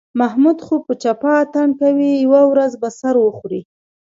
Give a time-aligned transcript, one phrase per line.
[0.19, 3.61] محمود خو په چپه اتڼ کوي، یوه ورځ به سر وخوري.